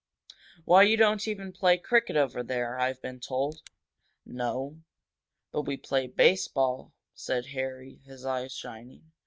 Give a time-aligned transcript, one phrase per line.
[0.65, 3.61] Why, you don't even play cricket over there, I've been told!"
[4.25, 4.81] "No,
[5.51, 9.11] but we play baseball," said Harry, his eyes shining.